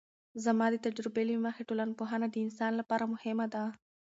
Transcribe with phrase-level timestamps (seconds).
[0.43, 3.63] زما د تجربې له مخې ټولنپوهنه د انسان لپاره مهمه ده.